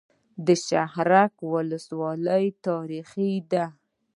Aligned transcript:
د 0.45 0.47
شهرک 0.67 1.33
ولسوالۍ 1.53 2.45
تاریخي 2.67 3.31
ده 3.51 3.65